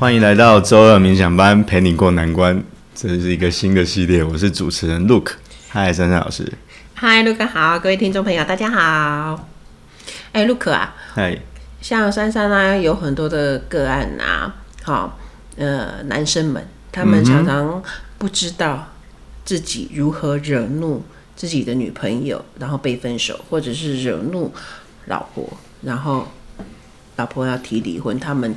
[0.00, 2.64] 欢迎来到周二冥想班，陪你过难关。
[2.94, 5.32] 这是一个新的系列，我是主持人 Luke。
[5.68, 6.50] 嗨，珊珊老师。
[6.94, 9.46] 嗨，Luke 好，各位听众朋友，大家好。
[10.32, 11.38] 哎，Luke 啊，嗨，
[11.82, 14.54] 像珊珊啊，有很多的个案啊，
[14.84, 15.18] 好，
[15.58, 17.82] 呃，男生们，他们常常
[18.16, 18.88] 不知道
[19.44, 21.04] 自己如何惹怒
[21.36, 24.50] 自己的女朋友，然后被分手，或者是惹怒
[25.04, 25.46] 老婆，
[25.82, 26.26] 然后
[27.16, 28.56] 老婆要提离婚，他们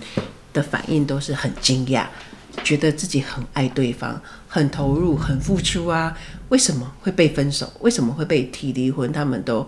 [0.54, 2.06] 的反应都是很惊讶，
[2.64, 6.16] 觉得自己很爱对方，很投入，很付出啊，
[6.50, 7.68] 为什么会被分手？
[7.82, 9.12] 为什么会被提离婚？
[9.12, 9.68] 他们都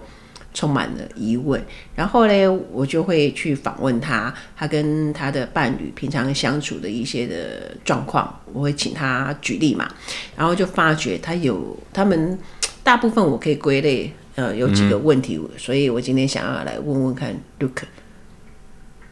[0.54, 1.60] 充满了疑问。
[1.96, 9.90] 然后呢，我就会去访问他，他跟他的伴侣平常相处的一些的状况，我会请他举例嘛，
[10.38, 12.38] 然后就发觉他有他们
[12.84, 17.86] 大部分我可以归类，呃，有几个问题，嗯、所以我今天想要来问问看，Luke，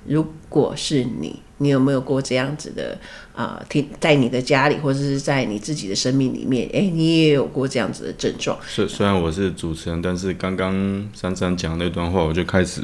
[0.05, 1.41] 如果是你。
[1.63, 2.97] 你有没有过这样子的
[3.33, 3.63] 啊？
[3.69, 8.57] 听、呃、在你的家里，或者是在你自己的生命里面，哎，你也有过这样子的症状。
[8.67, 10.73] 虽虽然我是主持人，但是刚刚
[11.13, 12.81] 珊珊讲那段话，我就开始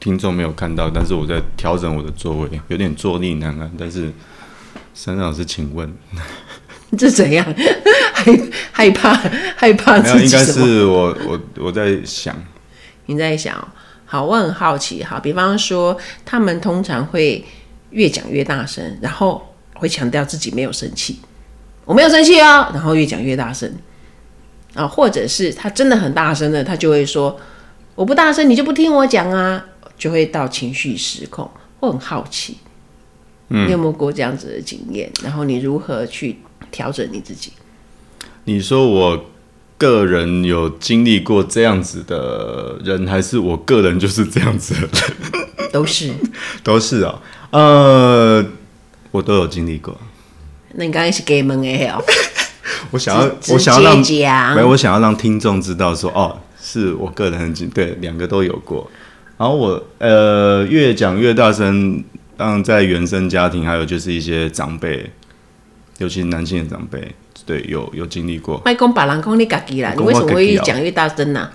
[0.00, 3.70] 听众没有看到，但是我在调整我的座位，有点坐立难安。
[3.78, 4.04] 但是
[4.94, 5.92] 珊珊老师，请问
[6.96, 7.44] 这怎样？
[8.14, 8.40] 害
[8.72, 9.14] 害怕
[9.56, 10.24] 害怕自己？
[10.24, 12.34] 应该是我我我在想，
[13.06, 13.56] 你在想。
[14.10, 15.04] 好，我很好奇。
[15.04, 15.94] 好，比方说，
[16.24, 17.44] 他们通常会
[17.90, 21.20] 越讲越大声，然后会强调自己没有生气，
[21.84, 23.72] 我没有生气哦，然后越讲越大声
[24.74, 27.38] 啊，或者是他真的很大声的，他就会说
[27.94, 29.64] 我不大声，你就不听我讲啊，
[29.96, 31.50] 就会到情绪失控。
[31.80, 32.58] 我很好奇，
[33.48, 35.10] 你有没有过这样子的经验？
[35.22, 36.38] 然后你如何去
[36.70, 37.52] 调整你自己？
[38.44, 39.24] 你说我。
[39.80, 45.70] 个人有经历过这样子的人，还是我个人就是这样子的人？
[45.70, 46.12] 都是，
[46.64, 47.22] 都是啊、喔。
[47.50, 48.44] 呃，
[49.10, 49.96] 我都有经历过。
[50.74, 52.02] 那你刚才是给门哎哦？
[52.92, 58.90] 我想要，我想要让，没有，我想要让听众知道说，哦，是我个人很经，对，两个都有过。
[59.36, 62.02] 然后我呃，越讲越大声，
[62.36, 65.10] 当然在原生家庭，还有就是一些长辈，
[65.98, 67.14] 尤其是男性的长辈。
[67.46, 68.60] 对，有有经历过。
[68.66, 71.48] 麦讲别人讲你自己啦，你为什么会越讲越大声呢？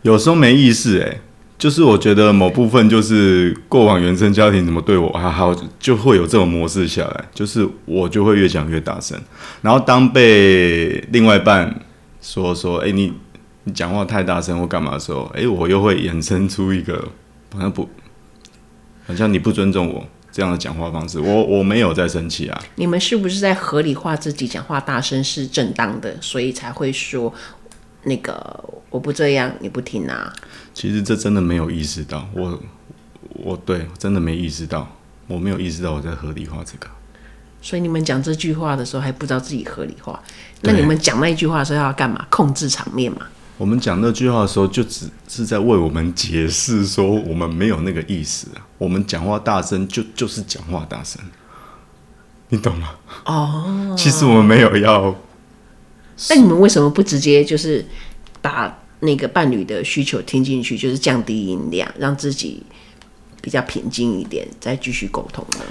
[0.00, 1.20] 有时候没意识哎，
[1.62, 9.16] 就是我觉得某部分就是过往原生家庭怎么对我还好，就会有这种模式下来，就是我就会越讲越大声。
[9.60, 11.72] 然后当被另外一半
[12.20, 13.12] 说说，哎，你
[13.62, 16.96] 你讲话太大声或干嘛的时候，哎，我又会衍生出一个
[17.52, 17.88] 好像不，
[19.06, 20.04] 好像你不尊重我。
[20.32, 22.58] 这样的讲话方式，我我没有在生气啊。
[22.76, 27.30] 你们是不是在合理化自己讲话大声是正当的，所以才会说
[28.04, 30.32] 那个我不这样你不听啊？
[30.74, 32.60] 其实这真的没有意识到，我
[33.34, 34.88] 我对真的没意识到，
[35.28, 36.88] 我没有意识到我在合理化这个。
[37.60, 40.20] 所以你们讲这句话的时候还不知道自己合理化，
[40.62, 42.26] 那你们讲那一句话的时候要干嘛？
[42.28, 43.26] 控制场面嘛？
[43.56, 48.66] 我们讲那句话的时候，就只是在为我们解释说，我们没有那个意思啊。
[48.78, 51.22] 我们讲话大声，就就是讲话大声，
[52.48, 52.88] 你懂吗？
[53.26, 55.14] 哦，其实我们没有要。
[56.30, 57.84] 那你们为什么不直接就是
[58.40, 62.62] 把那个伴侣的需求听进去，就是降低音量，让自己
[63.40, 65.64] 比较平静一点，再继续沟通呢？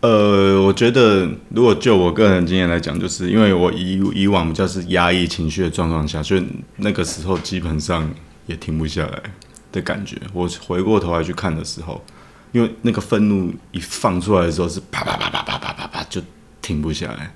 [0.00, 6.44] 呃，我觉得如果就我个人经验来讲，就是因为我以以往比较是压抑情绪的状况下，所以
[6.76, 8.12] 那个时候基本上
[8.46, 9.22] 也停不下来
[9.70, 10.16] 的感觉。
[10.32, 12.04] 我回过头来去看的时候，
[12.50, 16.20] 因为那个愤怒一放出来的时候是啪啪啪啪啪啪啪啪就
[16.60, 17.32] 停不下来，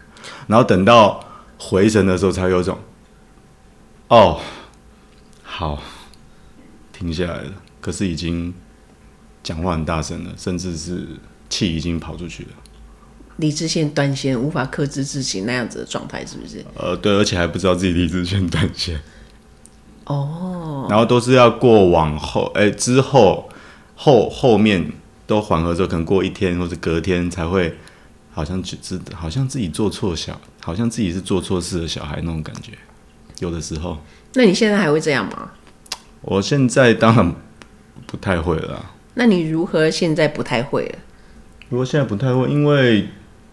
[0.46, 1.24] 然后等到
[1.58, 2.78] 回神的时候才有种，
[4.08, 4.40] 哦，
[5.42, 5.82] 好，
[6.92, 7.52] 停下来了。
[7.80, 8.52] 可是已经
[9.42, 11.06] 讲话很大声了，甚至是。
[11.48, 12.50] 气已经跑出去了，
[13.36, 16.62] 理智线断线，无法克制自己那样子的状态，是不是？
[16.74, 19.00] 呃，对，而且还不知道自己理智线断线。
[20.06, 20.88] 哦。
[20.90, 23.48] 然后都是要过往后，哎、欸，之后
[23.94, 24.90] 后后面
[25.24, 27.78] 都缓和之后，可能过一天或者隔天才会，
[28.36, 32.72] 好像只知好像自己做错小，好像自己是做错事的小孩那种感觉，
[33.38, 33.96] 有的时候。
[34.34, 35.52] 那你现在还会这样吗？
[36.20, 37.34] 我现在当然
[38.06, 38.92] 不太会了。
[39.14, 40.98] 那你如何现在不太会了？
[41.70, 43.08] 如果现在不太会，因为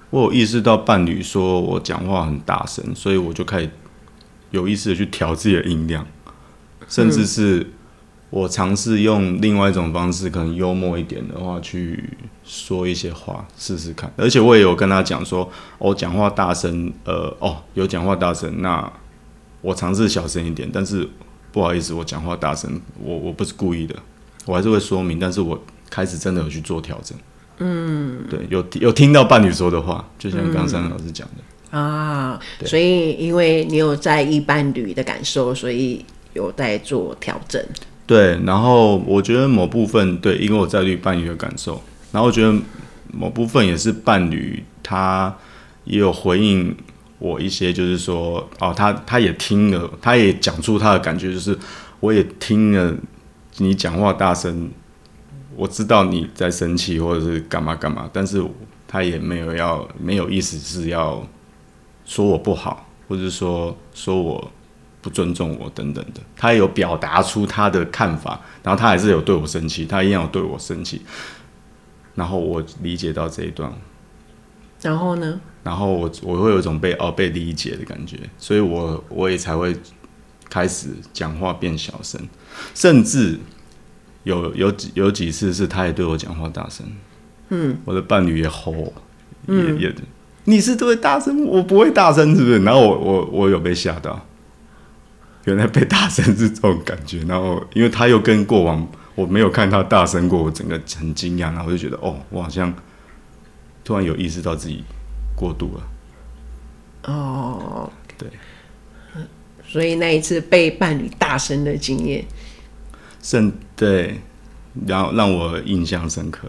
[0.10, 3.70] 我有意识到伴侣说我讲话很大声，所以我就开始
[4.52, 6.06] 有意识的去调自己的音量，
[6.90, 7.66] 甚至是
[8.34, 12.04] 我尝试用另外一种方式，可能幽默一点的话去
[12.44, 14.12] 说一些话试试看。
[14.18, 15.48] 而且我也有跟他讲说，
[15.78, 18.92] 我讲话大声，呃，哦，有讲话大声，那
[19.62, 21.08] 我尝试小声一点，但是
[21.52, 23.96] 不好意思，我讲话大声，我我不是故意的，
[24.46, 25.62] 我还是会说明，但是我。
[25.94, 27.16] 开始真的有去做调整。
[27.60, 36.04] 嗯，对，有有听到伴侣说的话，就像刚刚三老师讲的、嗯、啊，所以因为你有在意伴侣的感受，所以
[36.34, 37.64] 有在做调整。
[38.06, 42.54] 对，然后我觉得某部分对，因为我在意伴侣的感受，然后我觉得
[43.12, 45.36] 某部分也是伴侣他
[45.86, 46.76] 也有回应
[47.20, 51.58] 我一些，就是说哦，他他也听了，他也讲出他的感觉，就是
[52.00, 52.94] 我也听了
[53.58, 54.70] 你讲话大声。
[55.56, 58.44] 我知道你在生气或者是干嘛干嘛，但是
[58.88, 61.24] 他也没有要没有意思是要
[62.06, 64.52] 说我不好，或者说说我
[65.04, 66.22] 不尊重我等等的。
[66.36, 71.04] 他有表达出他的看法，然后他还是有对我生气，他一样有对我生气。
[72.16, 73.72] 然后我理解到这一段，
[74.82, 75.40] 然后呢？
[75.64, 79.76] 然后我我会有一种被哦被理解的感觉，所以我我也才会
[80.50, 82.20] 开始讲话变小声，
[82.74, 83.38] 甚至。
[84.24, 86.86] 有有几有几次是他也对我讲话大声，
[87.50, 88.94] 嗯，我的伴侣也吼，
[89.48, 89.96] 嗯、也也，
[90.46, 92.60] 你是对大声，我不会大声，是不是？
[92.60, 94.26] 然后我我我有被吓到，
[95.46, 97.20] 原来被大声是这种感觉。
[97.28, 102.74] 然后因为他又跟过往我没有看他大声过，我整个很惊讶，然后我就觉得哦，我好像
[103.84, 104.84] 突然有意识到自己
[105.36, 105.84] 过度了。
[107.12, 108.28] 哦，对，
[109.68, 112.24] 所以那一次被伴侣大声的经验。
[113.22, 114.22] 甚对，
[114.88, 116.48] 然后让我印象深刻。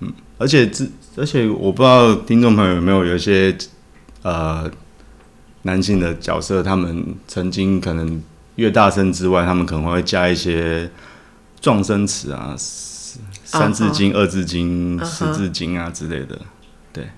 [0.00, 0.86] 嗯，而且这，
[1.16, 3.56] 而且我不知道听众朋友有没有有一些
[4.22, 4.70] 呃
[5.66, 8.22] 男性的角色，他们曾经可能
[8.54, 10.88] 越大声之外，他们可能会加一些
[11.60, 12.54] 撞声词啊，
[13.44, 14.18] 三字经、uh huh.
[14.18, 16.40] 二字经、十字经啊之类的。
[16.92, 17.08] 对，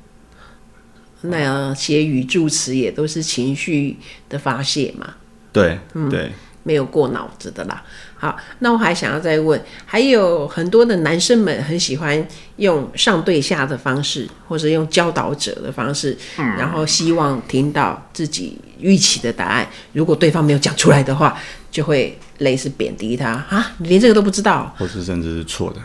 [1.21, 3.99] 那样写语助词也都是情绪
[4.31, 5.15] 的发泄嘛。
[5.53, 6.33] 对，嗯、对。
[6.69, 7.83] 没有过脑子的啦。
[8.15, 19.67] 好，那我还想要再问，还有很多的男生们很喜欢用上对下的方式，或者用教导者的方式，嗯、然后希望听到自己预期的答案。
[19.95, 21.39] 如果对方没有讲出来的话，
[21.71, 25.81] 就会类似贬低他啊，你连这个都不知道，或是甚至是错的。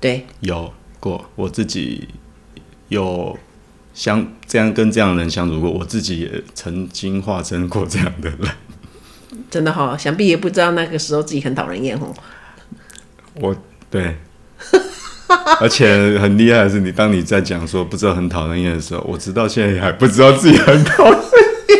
[0.00, 2.08] 对，有过，我自己
[2.88, 3.36] 有
[3.92, 8.48] 相这样跟这样的人相处过，我自己也曾经化身过这样的人。
[9.50, 12.14] 真的哈、哦，想必也不知道那个时候自己很讨人厌哦。
[13.34, 13.54] 我
[13.90, 14.16] 对，
[15.60, 21.20] 而且很厉害的是，你当你在讲说不知道很讨人厌的时候，我直到现在还不知道自己很讨人
[21.68, 21.78] 厌。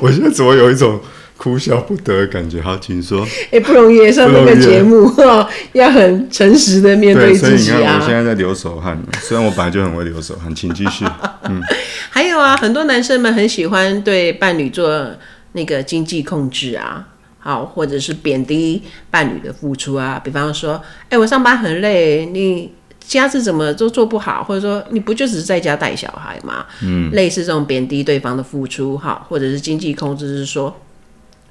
[0.00, 1.00] 我现在怎么有一种
[1.36, 2.60] 哭笑不得的感觉？
[2.60, 3.24] 好，请说。
[3.24, 7.74] 哎、欸，不容易上这个节目哦，要很诚实的面对自己啊。
[7.74, 11.04] 所以你看，我现在在流手汗，虽然我本来就很会流手汗，请继续。
[11.44, 11.62] 嗯，
[12.10, 15.12] 还有啊，很多男生们很喜欢对伴侣做。
[15.52, 17.08] 那个经济控制啊，
[17.38, 20.74] 好，或者是贬低伴侣的付出啊，比方说，
[21.04, 26.66] 哎、欸，我上班很累，你家事怎么都做不好，或者说你不就只是在家带小孩吗？
[26.82, 30.76] 嗯，类似这种贬低对方的付出，好，或者是经济控制，是说，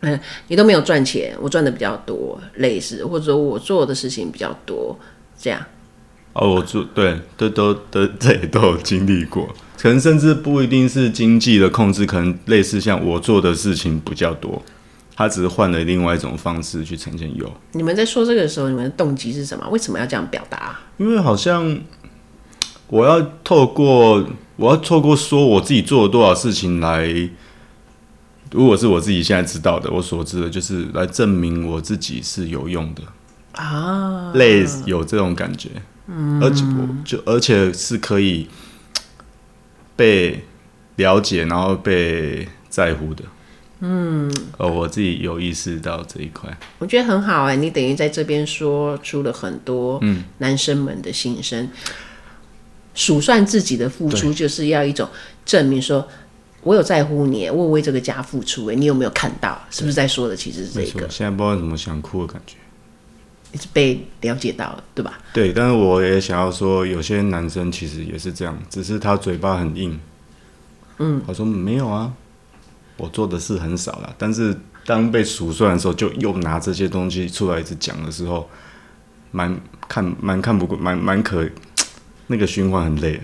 [0.01, 0.19] 嗯，
[0.49, 4.97] 你都没有赚钱，我赚的比较多，类似，或者我做的事情比较多，
[5.39, 5.59] 这样。
[6.33, 9.49] 哦，我做对，都都都这也都有经历过。
[9.79, 14.61] 可能甚至不一定是经济的控制，可能类似像我做的事情比较多，
[15.15, 17.51] 他只是换了另外一种方式去呈现有。
[17.73, 19.67] 你们在说这个的时候，你们的动机是什么？
[19.69, 20.79] 为什么要这样表达？
[20.97, 21.79] 因为好像
[22.87, 27.07] 我要透过我要透过说我自己做了多少事情来，
[28.51, 33.03] 如果是我自己现在知道的，我所知的就是来证明我自己是有用的
[33.51, 35.69] 啊，类似有这种感觉，
[36.07, 38.47] 嗯，而且我就而且是可以。
[39.97, 40.41] 被
[40.95, 43.23] 了解，然后被在乎的，
[43.81, 50.01] 嗯，哦，我自己有意识到这一块，我觉得很好哎，你等于在这边说出了很多
[50.37, 51.69] 男生们的心声，嗯、
[52.95, 55.09] 数算自己的付出，就是要一种
[55.43, 56.07] 证明说，说
[56.63, 59.59] 我有在乎你，我为这个家付出，哎，你有没有看到？
[59.69, 61.09] 是不是在说的其实是这个？
[61.09, 62.55] 现在不知道怎么想哭的感觉，
[63.51, 65.17] 你是被了解到了，对吧？
[65.33, 69.99] 对，但是我也想要说，有些男生其实也是这样，只是他嘴巴很硬。
[70.99, 72.11] 嗯，我说没有啊，
[72.97, 74.13] 我做的事很少了。
[74.17, 78.49] 但是当被数算的时候，就又拿这些东西出来一直讲的时候，
[79.31, 81.49] 蛮看蛮看不过，蛮蛮可，
[82.27, 83.21] 那个循环很累。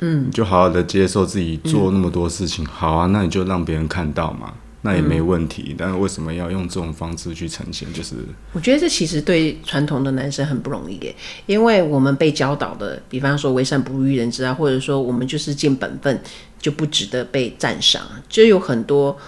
[0.00, 4.54] 嗯，你就好好的接受自己做那么多事情，嗯、好啊，那你就让别人看到嘛。
[4.86, 7.90] 那也没问题，嗯、但是为什么要用这种方式去呈现？
[7.94, 8.16] 就是
[8.52, 16.22] 我觉得这其实对传统的男生很不容易耶，因为我们被教导的，比方说为善不欲人知啊，或者说我们就是尽本分
[16.60, 19.18] 就不值得被赞赏，就有很多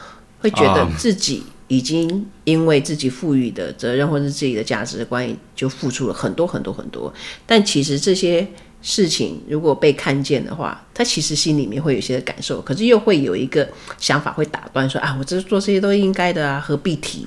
[0.40, 7.12] 会觉得自己已经因为自己赋予的责任或者自己的价值观，就付出了很多很多很多。
[7.44, 8.46] 但其实这些
[8.82, 13.68] 事情如果被看见的话，他其实心里面会有些感受，可是又会有一个
[13.98, 17.26] 想法会打断说啊，我这做这些都应该的啊，何必提？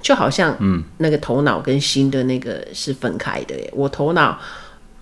[0.00, 3.56] 就好像嗯，那个头脑跟心的那个是分开的。
[3.72, 4.38] 我头脑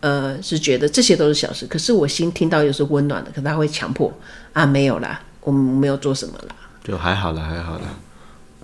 [0.00, 4.11] 呃是觉得这些都是小事，可是我心听到又是温暖的，可是他会强迫
[4.54, 7.83] 啊，没有啦，我们没有做什么啦，就还好啦，还好啦。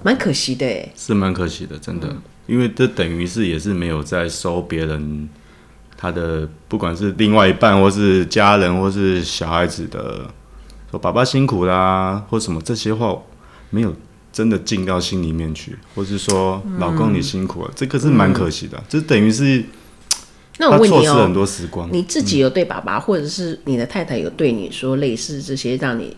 [0.03, 5.29] 蛮可惜的，是蛮可惜的，真的，嗯、因为这等于是也是没有在收别人
[5.97, 10.31] 他的，不管是另外一半，或是家人，或是小孩子的，
[10.91, 13.15] 说爸爸辛苦啦，或什么这些话，
[13.69, 13.95] 没有
[14.33, 19.63] 真的进到心里面去，或是说老公你辛苦了，嗯、这个是蛮可惜的，这、嗯、等于是
[20.59, 26.17] 那我问你哦，很多时光，你自己有对爸爸，嗯、或者是你的太太有对你说类似这些让你。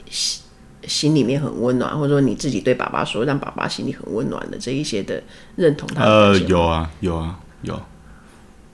[0.86, 5.22] 心里面很温暖，或者说你自己对爸爸说，让爸爸心里很温暖的这一些的
[5.56, 7.80] 认同他的，呃，有啊，有啊，有，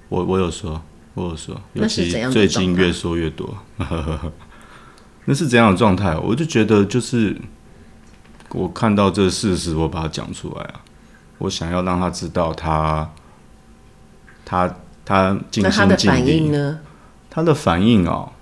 [0.08, 0.80] 我我有说，
[1.14, 3.56] 我有说，尤其最近越说越多，
[5.26, 6.16] 那是怎样的状态？
[6.16, 7.36] 我就觉得就是
[8.50, 10.80] 我看到这事实，我把它讲出来啊，
[11.38, 13.10] 我想要让他知道他
[14.44, 16.80] 他他尽心尽力，他的反应呢？
[17.30, 18.32] 他的反应哦。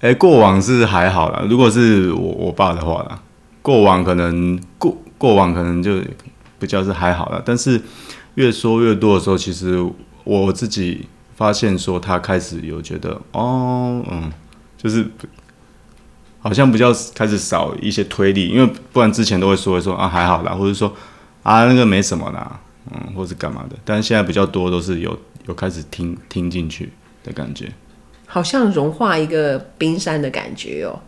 [0.00, 1.42] 哎、过往是还好啦。
[1.48, 3.20] 如果是我我爸的话啦，
[3.62, 6.00] 过往可能过过往可能就
[6.58, 7.42] 比较是还好啦。
[7.44, 7.80] 但是
[8.34, 9.84] 越说越多的时候，其实
[10.24, 14.30] 我自己发现说，他开始有觉得哦，嗯，
[14.76, 15.04] 就是
[16.40, 20.94] 好像比较开始少一些推力，因为不然之前都会说一说啊还好啦，或者说
[21.42, 22.60] 啊那个没什么啦，
[22.92, 23.76] 嗯，或是干嘛的。
[23.84, 26.92] 但是现在比较多都是有有开始听听进去
[27.24, 27.72] 的感觉。
[28.36, 31.00] 好像融化一个冰山的感觉哦，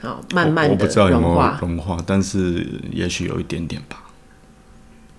[0.00, 0.82] 好，慢慢的融化。
[0.82, 4.02] 我不知道有没有融化，但是也许有一点点吧。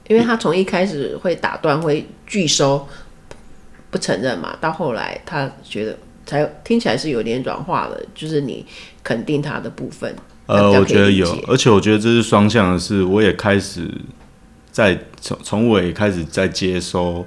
[0.10, 2.86] 因为他从一开始会打断、会拒收、
[3.90, 8.66] 不承认嘛，到后来他觉得才听起来是有点软化了，就是你
[9.02, 10.14] 肯定他的部分。
[10.48, 13.90] 呃，我觉得有，而且我觉得这是双向的是，我也开始
[14.70, 17.26] 在从从我也开始在接收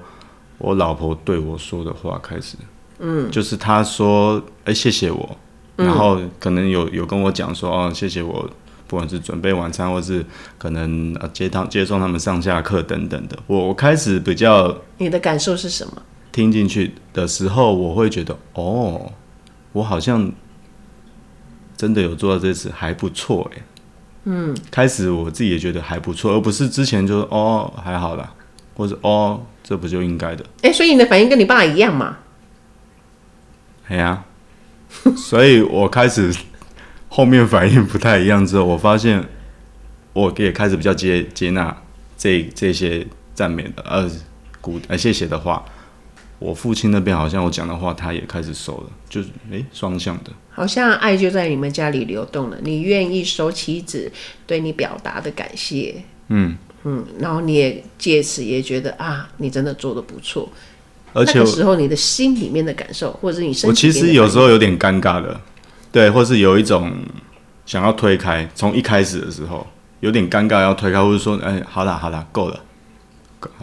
[0.58, 2.58] 我老婆对我说的话开始。
[3.00, 5.36] 嗯，就是他说，哎、欸，谢谢我，
[5.76, 8.48] 然后可能有有跟我讲说，哦，谢谢我，
[8.86, 10.24] 不管是准备晚餐，或是
[10.58, 16.02] 可能呃接他接送他们上下课等等的，我我开始比较，你的感受是什么？
[16.30, 19.10] 听进去的时候，我会觉得，哦，
[19.72, 20.30] 我好像
[21.76, 23.62] 真的有做到这次，还不错，哎，
[24.24, 28.32] 嗯，开始我自己也觉得还不错，而不是之前就是哦还好啦，
[28.76, 32.18] 或者哦这不就应该的，哎、欸，所以你的反应跟你爸一样嘛？
[33.90, 34.24] 哎呀，
[35.16, 36.32] 所以我开始
[37.08, 39.22] 后面反应不太一样之后，我发现
[40.12, 41.76] 我也开始比较接接纳
[42.16, 43.04] 这这些
[43.34, 44.08] 赞美的呃
[44.60, 45.64] 鼓呃谢谢的话。
[46.38, 52.56] 我父亲那边好像我讲的话，他也开始收了，就是哎双向的，好像爱就在你们家里流动了。
[52.62, 54.10] 你愿意收妻子
[54.46, 60.50] 对你表达的感谢，嗯嗯，然后你也借此也觉得啊，你真的做的不错。
[61.12, 65.40] 而且那个时候你的心里面的感受，或者是你身体，我其实有时候有点尴尬的，
[65.90, 66.92] 对，或是有一种
[67.66, 69.66] 想要推开，从一开始的时候
[70.00, 72.60] 有点尴尬要推开，或者说，哎，好啦好啦，够了，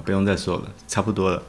[0.03, 1.41] 不用再说了，差不多了。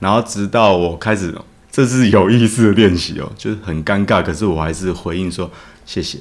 [0.00, 1.34] 然后直到我开始，
[1.70, 5.50] 这是有意识的练习哦，就是很尴尬，可是我还是回应说
[5.84, 6.18] 谢谢，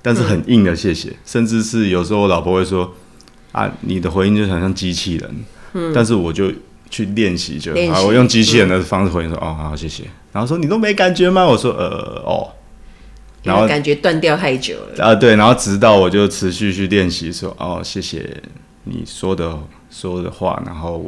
[0.00, 2.94] 但是很硬的谢谢，嗯、甚至是有时候我老婆会说
[3.52, 5.44] 啊，你的回应就很像机器人，
[5.74, 6.50] 嗯，但是我就。
[6.90, 12.50] 去练习就好，我用机器人的方式回应说：“哦，好，谢谢。”然后说：“你都没感觉吗？”我说：“呃，哦。
[13.42, 15.34] ”然后感觉断掉太久了啊，对。
[15.36, 18.42] 然后直到我就持续去练习说：“哦，谢谢
[18.84, 19.58] 你说的
[19.90, 21.02] 说的话。”然后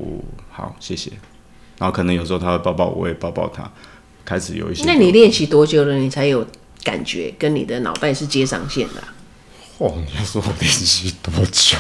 [0.50, 1.10] 好，谢谢。
[1.78, 3.70] 然后可能有时候他会抱抱我，我也抱抱他，
[4.24, 4.84] 开始有一些。
[4.86, 5.96] 那你练习多久了？
[5.96, 6.46] 你才有
[6.84, 9.14] 感觉跟你的脑袋是接上线的啊？
[9.78, 11.76] 哦，你要说我练习多久？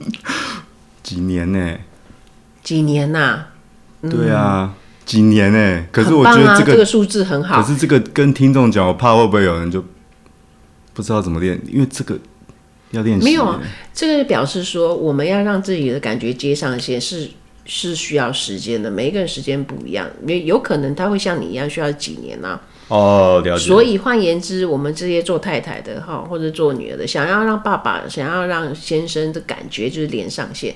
[1.04, 1.78] 几年呢？
[2.66, 3.48] 几年呐、啊？
[4.02, 5.86] 嗯、对啊，几年呢、欸？
[5.92, 7.62] 可是我觉得这个、啊、这个数字很好。
[7.62, 9.84] 可是这个跟听众讲，我怕会不会有人就
[10.92, 12.18] 不知道怎么练，因为这个
[12.90, 13.24] 要练习。
[13.24, 13.60] 没有啊，
[13.94, 17.30] 这个表示说我们要让自己的感觉接上线是
[17.66, 22.60] 是需要时间的，每一个人时间不一样，也有可能他会像你一样需要几年啊。
[22.88, 23.64] 哦，了解。
[23.64, 30.74] 所以换言之，我们这些做太太的哈，或者做女儿的，想要让爸爸、想要让先生的感觉就是连上线。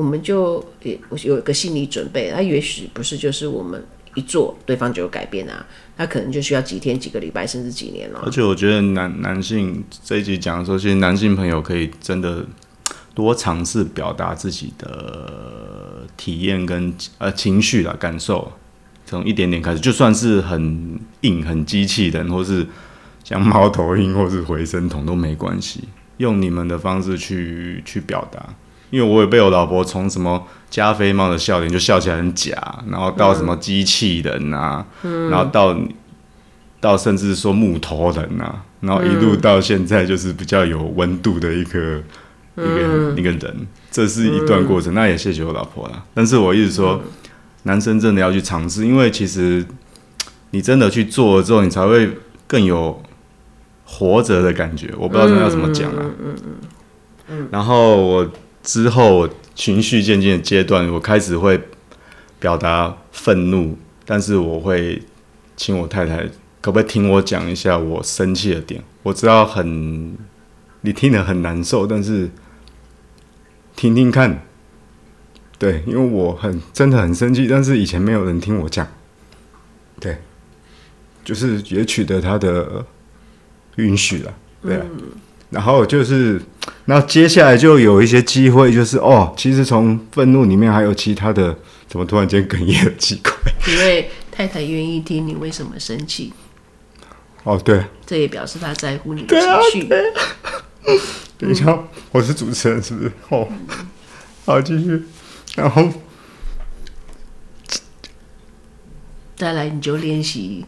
[0.00, 8.22] 我们就也有一个心理准备，他也许不是就是我们一做，对方就有改变啊，他可能就需要几天、几个礼拜，甚至几年了。
[8.24, 12.46] 而且我觉得男男性这一集讲的时候，其实男性朋友可以真的
[13.14, 18.50] 多尝试表达自己的体验跟呃情绪啦、感受，
[19.04, 22.66] 从一点点开始，就算是很硬、很机器人，或是
[23.22, 25.84] 像猫头鹰或是回声筒都没关系，
[26.16, 28.54] 用你们的方式去去表达。
[28.90, 32.52] 因为我也被我老婆从什么加菲猫的笑脸就笑起来很假，
[32.90, 35.76] 然后到什么机器人啊，嗯、然后到
[36.80, 42.02] 到甚至说木头人啊，然后一路到现在就是比较有温度的一个。
[42.56, 43.56] 一个一个人，
[43.90, 44.92] 这是一段过程。
[44.92, 46.04] 嗯、那也谢谢我老婆了。
[46.12, 47.10] 但是我一直说，嗯、
[47.62, 49.64] 男生真的要去尝试，因为其实
[50.50, 52.10] 你真的去做了之后，你才会
[52.46, 53.00] 更有
[53.86, 54.92] 活着的感觉。
[54.98, 56.02] 我不知道这要怎么讲啊。
[56.18, 56.34] 嗯
[57.28, 58.30] 嗯、然后我
[58.62, 61.60] 之后情绪渐渐的阶段，我开始会
[62.38, 65.02] 表达愤怒，但是我会
[65.56, 66.28] 请我太太
[66.60, 68.82] 可不可以听我讲一下我生气的点？
[69.02, 70.16] 我知道很
[70.80, 72.30] 你听得很难受，但是。
[73.76, 74.42] 听听看，
[75.58, 78.86] 对，因为我很真的很生气，但是以前没有人听我讲，
[79.98, 80.18] 对，
[81.24, 82.84] 就是也取得他的
[83.76, 85.12] 允许了，对啊，嗯、
[85.50, 86.40] 然后就是，
[86.84, 91.56] 那接下来就有一些机会，就是哦，其实从愤怒里面还有其他的，
[91.88, 96.32] 怎么突然间哽咽的机会，因为太太愿意听你为什么生气，
[97.42, 99.40] 哦，对，这也表示他在乎你的
[99.72, 99.88] 情绪。
[101.36, 103.12] 等一下，嗯、我是主持人，是不是？
[103.30, 103.48] 哦，
[104.44, 105.02] 好，继续。
[105.56, 105.88] 然后
[109.36, 110.64] 再来，你就练习，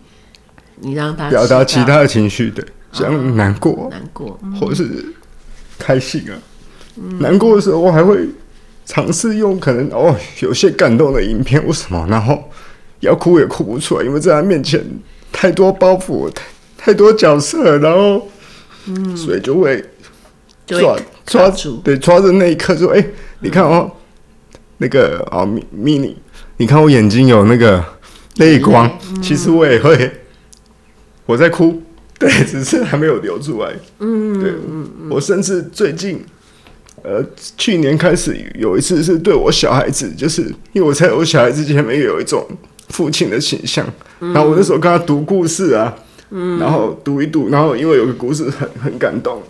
[0.81, 5.05] 你让他表达其他的情绪，对，像难过、哦、难过，嗯、或是
[5.79, 6.39] 开心啊。
[6.97, 8.19] 嗯、难过的时候，我还会
[8.85, 12.07] 尝试用可能哦，有些感动的影片，为什么？
[12.09, 12.51] 然后
[13.01, 14.85] 要哭也哭不出来，因为在他面前
[15.33, 16.45] 太多包袱，太
[16.77, 18.29] 太多角色，然后，
[18.87, 19.85] 嗯，所以就会。
[20.65, 20.97] 抓
[21.27, 26.17] 抓住，对，抓着那一刻说：“哎、欸，你看哦，嗯、那个哦，咪咪你，
[26.57, 27.85] 你看我眼睛有那个
[28.37, 30.11] 泪光，嗯、其实我也会，
[31.27, 31.83] 我在哭，
[32.23, 33.73] 对， 只是还没有流出来。
[33.99, 34.53] 嗯，对，
[35.11, 36.25] 我甚至最近，
[37.03, 37.25] 呃，
[37.57, 42.47] 去年开始有一次是对我小孩子，就是因为我在我小孩子前面有一种
[42.91, 43.85] 父亲的形象，
[44.21, 45.93] 嗯、然后我那时候跟他读故事啊，
[46.31, 49.43] 嗯，然后读一读，然后因为有个故事很很感动。”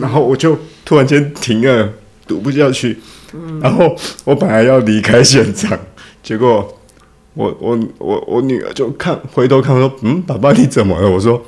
[0.00, 1.92] 然后我就突然间停了，
[2.28, 2.96] 读不下去。
[3.60, 5.76] 然后我本来要离开现场，
[6.22, 6.78] 结果
[7.34, 11.44] 我我我我女儿就看回头看我说：“嗯，爸爸你怎么了？”我说：“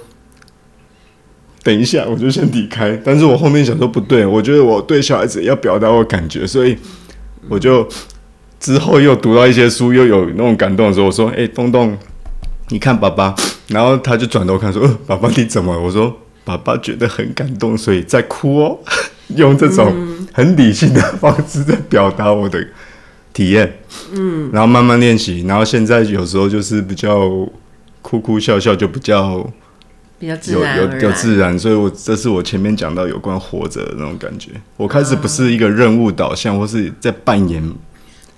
[1.66, 6.78] 等一下，我就先离开。”但是我后面想说不对，我觉得我对小孩子要表达我感觉，所以
[7.48, 7.84] 我就
[8.60, 11.98] 之后又读到一些书，又有那种感动的时候，我说：“哎，东东，
[12.68, 13.34] 你看爸爸。”
[13.66, 16.16] 然后他就转头看说：“呃，爸爸你怎么了？”我说。
[16.46, 18.78] 爸爸觉得很感动，所以在哭哦。
[19.34, 19.92] 用这种
[20.32, 22.64] 很理性的方式在表达我的
[23.32, 23.80] 体验，
[24.12, 27.28] 嗯，然后慢慢练习，然后现在有时候就是比较
[28.00, 29.44] 哭哭笑笑，就比较
[30.18, 31.58] 比较自然，有有有自然。
[31.58, 34.50] 所以我这是我前面讲到有关活着的那种感觉。
[34.76, 37.62] 我开始不是一个任务导向，或是在扮演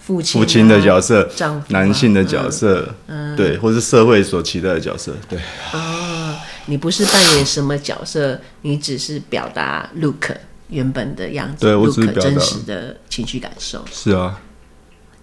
[0.00, 1.28] 父亲父亲的角色，
[1.68, 5.38] 男性的角色，嗯，对，或是社会所期待的角色，对。
[5.72, 6.36] 哦
[6.70, 10.32] 你不是扮演什么角色，你只是表达 look
[10.68, 13.82] 原本的样子，对我只是，Luke 真实的情绪感受。
[13.90, 14.38] 是啊，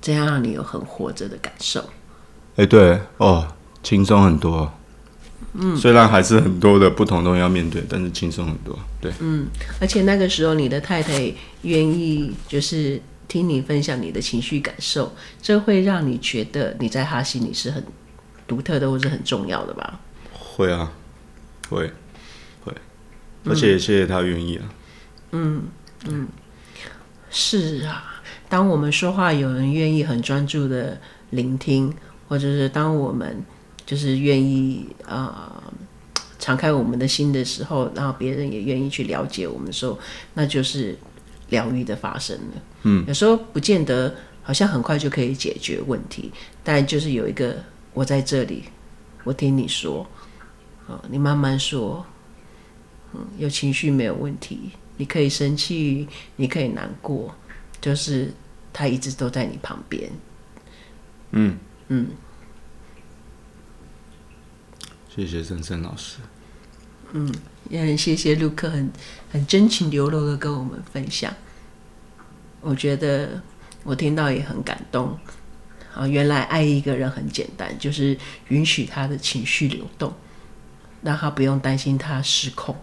[0.02, 1.82] 这样让你有很活着的感受。
[1.82, 3.48] 哎、欸，对哦，
[3.84, 4.74] 轻松很多。
[5.58, 8.78] 嗯，虽然还是很多的不同东西要面对，但是轻松很多。
[9.00, 9.48] 对，嗯，
[9.80, 17.84] 而且那个时候你的太太愿意就是听你分享你的情绪感受，这会让你觉得你在他心里是很
[18.48, 20.00] 独特的，或者很重要的吧？
[20.34, 20.92] 会啊。
[21.68, 21.92] 会，
[22.64, 22.72] 会，
[23.46, 24.64] 而且也谢谢他愿意啊。
[25.32, 25.64] 嗯
[26.06, 26.28] 嗯，
[27.32, 28.22] 是啊。
[28.48, 31.92] 当我们说话，有人愿意很专注的聆听，
[32.28, 33.44] 或者是当我们
[33.86, 35.74] 就是愿意啊、呃、
[36.40, 39.98] 敞开我们的心的时候，然后别人也愿意去了解我们的时候，
[40.34, 40.98] 那就是
[41.50, 42.62] 疗愈的发生了。
[42.84, 46.32] 嗯，有时候不见得好像很快就可以解决问题，
[46.64, 47.56] 但就是有一个
[47.94, 48.64] 我在这里，
[49.24, 50.06] 我听你说。
[50.88, 52.06] 哦，你慢慢说，
[53.12, 57.34] 嗯，有情绪没有问题，你可以生气，你可以难过，
[57.82, 58.32] 就是
[58.72, 60.12] 他一直都在你旁边。
[61.32, 62.10] 嗯嗯，
[65.16, 66.18] 谢谢森森老师。
[67.14, 67.34] 嗯，
[67.70, 68.92] 也很谢谢陆克，很
[69.32, 71.34] 很真情流露的跟我们分享。
[72.60, 73.42] 我觉得
[73.84, 75.18] 我听到也很感动。
[75.94, 78.18] 啊，原来爱一个人很简单，就是
[78.50, 80.14] 允许他的情绪流动。
[81.02, 82.76] 让他不用担心他失控，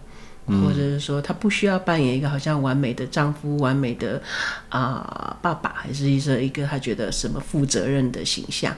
[0.45, 4.23] 或者是说他不需要扮演一个好像完美的丈夫、完美的
[4.69, 8.73] 啊、呃、爸爸，还是一个一个他觉得什么负责任的形象，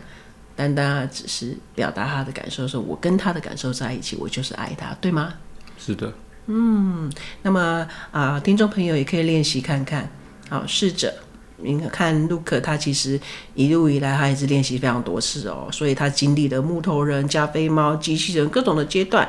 [0.55, 5.33] 单单只是表达他的感受，说我跟他的感受在一起，我就是爱他，对吗？
[5.77, 6.13] 是的，
[6.47, 10.09] 嗯，那么啊、呃，听众朋友也可以练习看看，
[10.49, 11.13] 好，试着。
[11.57, 13.19] 你看，Luke 他其实
[13.53, 19.25] 一路以来，他也是练习非常多次哦，所以他经历了木头人、加菲猫、机器人各种的阶段，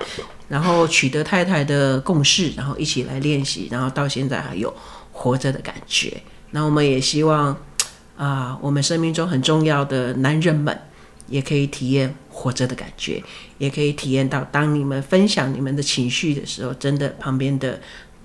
[0.49, 4.75] 然后取得太太的共识，然后一起来练习，然后到现在还有
[5.13, 6.21] 活着的感觉。
[6.51, 7.51] 那我们也希望
[8.17, 10.77] 啊、呃，我们生命中很重要的男人们
[11.29, 13.23] 也可以体验活着的感觉，
[13.59, 17.81] 也可以体验到当你们分享你们的情绪的时候，真的旁边的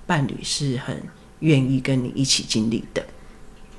[0.05, 1.01] 伴侣是很
[1.39, 3.03] 愿意跟你一起经历的。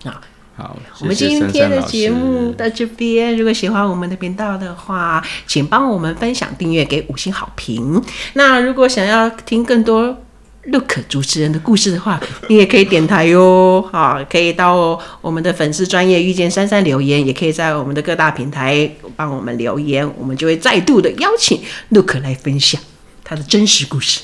[0.05, 0.21] 啊，
[0.57, 3.37] 好，我们今天的节目到这边。
[3.37, 8.03] 如果喜欢我们的频道的话，请帮我们分享、订阅、给五星好评。
[8.35, 10.23] 那如果想要听更多
[10.71, 13.85] Luke 主持人的故事的话，你也可以点台哟。
[13.93, 22.81] 好，可以到我们的粉丝专业遇见珊珊留言，也可以在我们的各大平台帮我们留言，我们就会再度的邀请 Luke 来分享
[23.25, 24.21] 他的真实故事。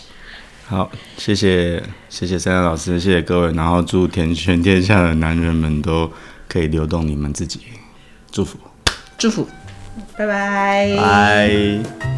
[0.66, 6.09] 好，谢谢谢谢珊珊老师，谢谢各位，然后祝天全天下的男人们都
[6.46, 7.61] 可以流动你们自己，
[8.31, 8.59] 祝福，
[9.16, 9.48] 祝福，
[10.16, 12.17] 拜拜，拜。